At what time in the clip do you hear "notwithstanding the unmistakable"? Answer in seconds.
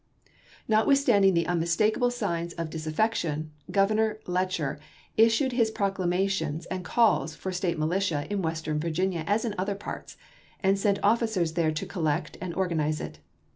0.67-2.09